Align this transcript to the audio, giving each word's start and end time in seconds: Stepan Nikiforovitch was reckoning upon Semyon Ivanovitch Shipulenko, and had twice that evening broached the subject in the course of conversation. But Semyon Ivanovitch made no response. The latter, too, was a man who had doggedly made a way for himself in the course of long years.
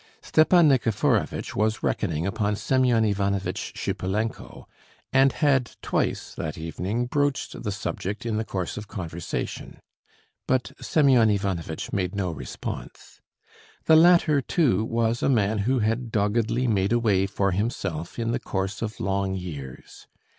Stepan 0.23 0.67
Nikiforovitch 0.67 1.55
was 1.55 1.83
reckoning 1.83 2.25
upon 2.25 2.55
Semyon 2.55 3.05
Ivanovitch 3.05 3.73
Shipulenko, 3.75 4.65
and 5.13 5.31
had 5.31 5.73
twice 5.83 6.33
that 6.33 6.57
evening 6.57 7.05
broached 7.05 7.61
the 7.61 7.71
subject 7.71 8.25
in 8.25 8.37
the 8.37 8.43
course 8.43 8.77
of 8.77 8.87
conversation. 8.87 9.79
But 10.47 10.71
Semyon 10.81 11.29
Ivanovitch 11.29 11.93
made 11.93 12.15
no 12.15 12.31
response. 12.31 13.21
The 13.85 13.95
latter, 13.95 14.41
too, 14.41 14.83
was 14.83 15.21
a 15.21 15.29
man 15.29 15.59
who 15.69 15.77
had 15.77 16.11
doggedly 16.11 16.65
made 16.65 16.91
a 16.93 16.97
way 16.99 17.27
for 17.27 17.51
himself 17.51 18.17
in 18.17 18.31
the 18.31 18.39
course 18.39 18.81
of 18.81 18.99
long 18.99 19.35
years. 19.35 20.07